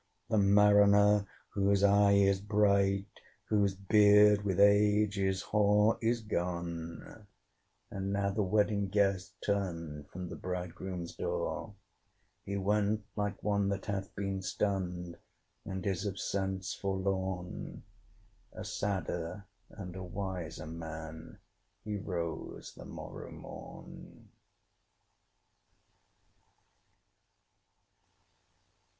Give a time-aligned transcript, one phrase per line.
[0.31, 3.05] The Mariner, whose eye is bright,
[3.49, 7.27] Whose beard with age is hoar, Is gone:
[7.91, 11.75] and now the Wedding Guest Turned from the bridegroom's door.
[12.45, 15.17] He went like one that hath been stunned,
[15.65, 17.83] And is of sense forlorn:
[18.53, 21.37] A sadder and a wiser man,
[21.83, 24.29] He rose the morrow morn.